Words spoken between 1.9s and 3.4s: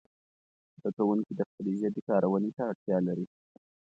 کارونې ته اړتیا لري.